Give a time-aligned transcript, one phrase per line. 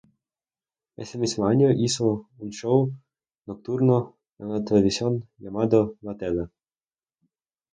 [0.97, 2.91] Ese mismo año hizo un show
[3.45, 6.47] nocturno en la televisión llamado "La Tele".